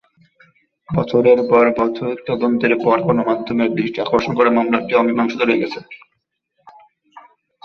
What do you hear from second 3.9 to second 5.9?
আকর্ষণ করা মামলাটি অমীমাংসিত রয়ে গেছে।